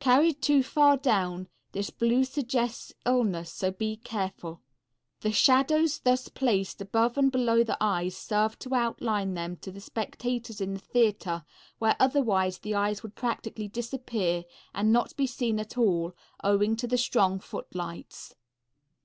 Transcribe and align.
Carried 0.00 0.42
too 0.42 0.64
far 0.64 0.96
down 0.96 1.46
this 1.70 1.88
blue 1.90 2.24
suggests 2.24 2.92
illness, 3.06 3.52
so 3.52 3.70
be 3.70 3.96
careful. 3.96 4.60
The 5.20 5.30
shadows 5.30 6.00
thus 6.00 6.26
placed 6.28 6.80
above 6.80 7.16
and 7.16 7.30
below 7.30 7.62
the 7.62 7.76
eyes 7.80 8.16
serve 8.16 8.58
to 8.58 8.74
outline 8.74 9.34
them 9.34 9.56
to 9.58 9.70
the 9.70 9.80
spectators 9.80 10.60
in 10.60 10.72
the 10.74 10.80
theatre, 10.80 11.44
where 11.78 11.94
otherwise 12.00 12.58
the 12.58 12.74
eyes 12.74 13.04
would 13.04 13.14
practically 13.14 13.68
disappear 13.68 14.44
and 14.74 14.92
not 14.92 15.14
be 15.16 15.28
seen 15.28 15.60
at 15.60 15.78
all 15.78 16.12
owing 16.42 16.74
to 16.74 16.88
the 16.88 16.98
strong 16.98 17.38
footlights. 17.38 18.34